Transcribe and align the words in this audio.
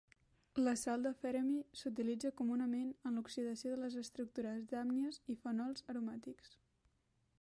La 0.67 0.71
sal 0.83 1.03
de 1.07 1.11
Fremy 1.17 1.57
s'utilitza 1.81 2.31
comunament 2.41 2.89
en 3.09 3.19
l'oxidació 3.19 3.75
de 3.75 3.83
les 3.83 3.99
estructures 4.03 4.67
d'amines 4.73 5.21
i 5.35 5.37
fenols 5.45 5.87
aromàtics. 5.95 6.57